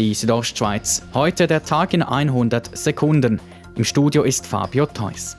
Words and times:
die 0.00 0.14
Südostschweiz. 0.14 1.02
Heute 1.12 1.46
der 1.46 1.62
Tag 1.62 1.92
in 1.92 2.02
100 2.02 2.74
Sekunden. 2.74 3.38
Im 3.74 3.84
Studio 3.84 4.22
ist 4.22 4.46
Fabio 4.46 4.86
Theus. 4.86 5.36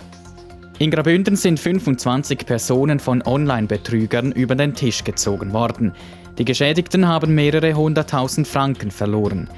In 0.78 0.91
Graubünden 0.91 1.36
sind 1.36 1.60
25 1.60 2.46
Personen 2.46 3.00
von 3.00 3.24
Online-Betrügern 3.24 4.32
über 4.32 4.54
den 4.54 4.76
Tisch 4.76 5.04
gezogen 5.04 5.52
worden. 5.52 5.94
Die 6.38 6.46
Geschädigten 6.46 7.07
haben 7.07 7.34
mehrere 7.34 7.74
hunderttausend 7.74 8.47
Franken 8.47 8.92
verloren. 8.92 9.50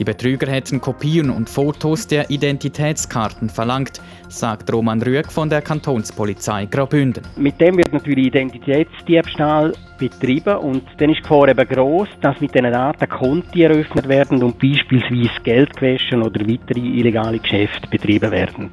Die 0.00 0.04
Betrüger 0.04 0.50
hätten 0.50 0.80
Kopien 0.80 1.28
und 1.28 1.50
Fotos 1.50 2.06
der 2.06 2.30
Identitätskarten 2.30 3.50
verlangt, 3.50 4.00
sagt 4.30 4.72
Roman 4.72 5.02
Rüegg 5.02 5.30
von 5.30 5.50
der 5.50 5.60
Kantonspolizei 5.60 6.64
Graubünden. 6.64 7.22
Mit 7.36 7.60
dem 7.60 7.76
wird 7.76 7.92
natürlich 7.92 8.28
Identitätsdiebstahl 8.28 9.74
betrieben 9.98 10.56
und 10.56 10.84
dann 10.96 11.10
ist 11.10 11.18
die 11.18 11.22
Gefahr 11.22 11.48
eben 11.50 11.68
gross, 11.68 12.08
dass 12.22 12.40
mit 12.40 12.54
diesen 12.54 12.72
Daten 12.72 13.10
Konten 13.10 13.60
eröffnet 13.60 14.08
werden 14.08 14.42
und 14.42 14.58
beispielsweise 14.58 15.38
Geldwäsche 15.44 16.16
oder 16.16 16.48
weitere 16.48 16.80
illegale 16.80 17.38
Geschäfte 17.38 17.86
betrieben 17.90 18.30
werden. 18.30 18.70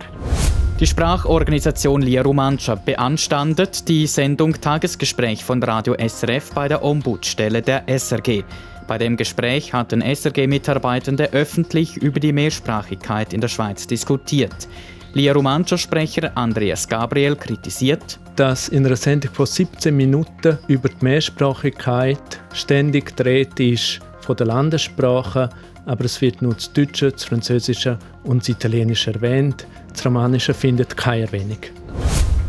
Die 0.79 0.85
Sprachorganisation 0.85 2.03
Lia 2.03 2.21
Romancia 2.21 2.75
beanstandet 2.75 3.87
die 3.87 4.05
Sendung 4.05 4.53
Tagesgespräch 4.61 5.43
von 5.43 5.61
Radio 5.63 5.95
SRF 5.95 6.51
bei 6.53 6.67
der 6.67 6.83
Ombudsstelle 6.83 7.63
der 7.63 7.89
SRG. 7.89 8.43
Bei 8.85 8.99
dem 8.99 9.17
Gespräch 9.17 9.73
hatten 9.73 10.03
SRG-Mitarbeitende 10.03 11.33
öffentlich 11.33 11.97
über 11.97 12.19
die 12.19 12.31
Mehrsprachigkeit 12.31 13.33
in 13.33 13.41
der 13.41 13.47
Schweiz 13.47 13.87
diskutiert. 13.87 14.67
Lia 15.13 15.33
Romancia-Sprecher 15.33 16.37
Andreas 16.37 16.87
Gabriel 16.87 17.35
kritisiert, 17.35 18.19
dass 18.35 18.69
in 18.69 18.85
einer 18.85 18.97
Sendung 18.97 19.33
von 19.33 19.47
17 19.47 19.97
Minuten 19.97 20.59
über 20.67 20.89
die 20.89 21.03
Mehrsprachigkeit 21.03 22.39
ständig 22.53 23.15
dreht 23.15 23.59
ist 23.59 23.99
der 24.35 24.47
Landessprache, 24.47 25.49
aber 25.85 26.05
es 26.05 26.21
wird 26.21 26.41
nur 26.41 26.53
das 26.53 26.71
Deutsche, 26.73 27.11
das 27.11 27.23
Französische 27.23 27.97
und 28.23 28.41
das 28.41 28.49
Italienische 28.49 29.13
erwähnt. 29.13 29.65
Das 29.91 30.05
Romanische 30.05 30.53
findet 30.53 30.95
keine 30.95 31.23
Erwähnung. 31.23 31.59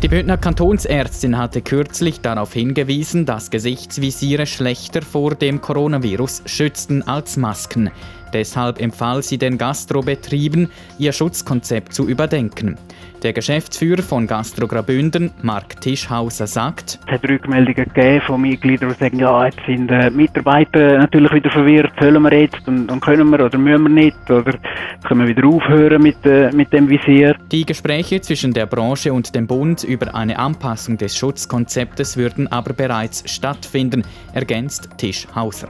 Die 0.00 0.06
Bündner 0.06 0.36
Kantonsärztin 0.36 1.36
hatte 1.36 1.60
kürzlich 1.60 2.20
darauf 2.20 2.52
hingewiesen, 2.52 3.26
dass 3.26 3.50
Gesichtsvisiere 3.50 4.46
schlechter 4.46 5.02
vor 5.02 5.34
dem 5.34 5.60
Coronavirus 5.60 6.42
schützten 6.46 7.02
als 7.02 7.36
Masken. 7.36 7.90
Deshalb 8.32 8.80
empfahl 8.80 9.22
sie 9.24 9.38
den 9.38 9.58
Gastrobetrieben, 9.58 10.70
ihr 10.98 11.12
Schutzkonzept 11.12 11.92
zu 11.92 12.08
überdenken. 12.08 12.76
Der 13.24 13.32
Geschäftsführer 13.32 14.02
von 14.02 14.28
Gastro 14.28 14.68
Graubünden, 14.68 15.32
Mark 15.42 15.80
Tischhauser, 15.80 16.46
sagt, 16.46 17.00
Es 17.06 17.14
hat 17.14 17.28
Rückmeldungen 17.28 17.74
gegeben 17.92 18.20
von 18.24 18.40
Mitgliedern, 18.40 18.90
die 18.90 18.94
sagen, 18.94 19.18
ja, 19.18 19.46
jetzt 19.46 19.58
sind 19.66 19.90
äh, 19.90 20.08
Mitarbeiter 20.10 20.98
natürlich 20.98 21.32
wieder 21.32 21.50
verwirrt, 21.50 21.92
sollen 21.98 22.22
wir 22.22 22.32
jetzt 22.32 22.68
und, 22.68 22.88
und 22.88 23.00
können 23.00 23.28
wir 23.30 23.44
oder 23.44 23.58
müssen 23.58 23.82
wir 23.82 23.88
nicht 23.88 24.30
oder 24.30 24.54
können 25.02 25.26
wir 25.26 25.36
wieder 25.36 25.48
aufhören 25.48 26.00
mit, 26.00 26.24
äh, 26.26 26.52
mit 26.52 26.72
dem 26.72 26.88
Visier. 26.88 27.34
Die 27.50 27.66
Gespräche 27.66 28.20
zwischen 28.20 28.52
der 28.52 28.66
Branche 28.66 29.12
und 29.12 29.34
dem 29.34 29.48
Bund 29.48 29.82
über 29.88 30.14
eine 30.14 30.38
Anpassung 30.38 30.96
des 30.96 31.16
Schutzkonzeptes 31.16 32.16
würden 32.16 32.46
aber 32.46 32.72
bereits 32.72 33.24
stattfinden, 33.28 34.04
ergänzt 34.32 34.88
Tischhauser. 34.98 35.68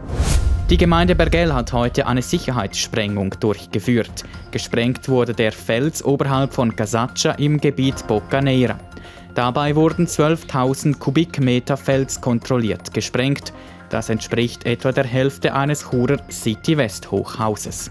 Die 0.69 0.77
Gemeinde 0.77 1.15
Bergell 1.15 1.51
hat 1.55 1.73
heute 1.73 2.07
eine 2.07 2.21
Sicherheitssprengung 2.21 3.35
durchgeführt. 3.41 4.25
Gesprengt 4.51 5.09
wurde 5.09 5.33
der 5.33 5.53
Fels 5.53 6.05
oberhalb 6.05 6.53
von 6.53 6.77
Casaccia 6.77 7.33
im 7.33 7.59
Gebiet 7.59 8.07
Boccaneira. 8.07 8.79
Dabei 9.35 9.75
wurden 9.75 10.07
12.000 10.07 10.99
Kubikmeter 10.99 11.79
Fels 11.79 12.21
kontrolliert 12.21 12.93
gesprengt. 12.93 13.55
Das 13.89 14.11
entspricht 14.11 14.67
etwa 14.67 14.93
der 14.93 15.05
Hälfte 15.05 15.55
eines 15.55 15.89
Churer 15.89 16.19
City 16.31 16.77
West 16.77 17.11
Hochhauses. 17.11 17.91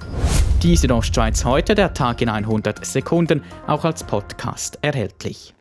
Die 0.61 0.75
Südostschweiz 0.75 1.45
heute, 1.45 1.73
der 1.73 1.93
Tag 1.95 2.21
in 2.21 2.29
100 2.29 2.85
Sekunden, 2.85 3.43
auch 3.65 3.85
als 3.85 4.03
Podcast 4.03 4.77
erhältlich. 4.83 5.56